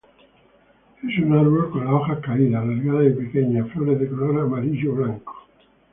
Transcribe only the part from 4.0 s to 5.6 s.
color amarillo-blanco.